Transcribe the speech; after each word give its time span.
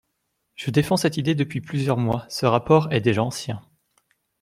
Je 0.55 0.71
défends 0.71 0.97
cette 0.97 1.17
idée 1.17 1.35
depuis 1.35 1.61
plusieurs 1.61 1.95
mois: 1.97 2.25
ce 2.27 2.47
rapport 2.47 2.91
est 2.91 3.01
déjà 3.01 3.21
ancien. 3.21 3.61